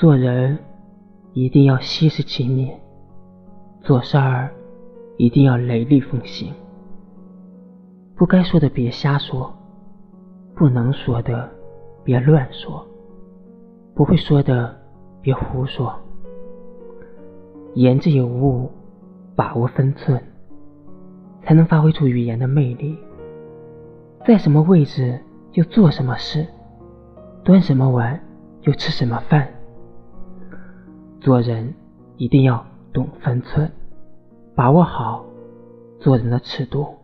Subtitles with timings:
[0.00, 0.56] 做人
[1.34, 2.80] 一定要息事轻面，
[3.82, 4.50] 做事儿
[5.18, 6.54] 一定要雷厉风行。
[8.16, 9.52] 不该说的别瞎说，
[10.54, 11.46] 不能说的
[12.02, 12.82] 别乱说，
[13.94, 14.74] 不会说的
[15.20, 15.94] 别胡说。
[17.74, 18.70] 言之有物，
[19.36, 20.18] 把握分寸，
[21.42, 22.96] 才能发挥出语言的魅力。
[24.26, 25.20] 在什么位置
[25.52, 26.46] 就做什么事，
[27.44, 28.18] 端什么碗
[28.62, 29.46] 就吃什么饭。
[31.20, 31.74] 做人
[32.16, 33.70] 一定要懂分寸，
[34.54, 35.24] 把握好
[35.98, 36.99] 做人的尺度。